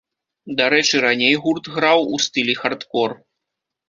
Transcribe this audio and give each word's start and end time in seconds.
Дарэчы, 0.59 0.95
раней 1.03 1.35
гурт 1.43 1.69
граў 1.75 1.99
у 2.13 2.21
стылі 2.25 2.55
хардкор. 2.63 3.15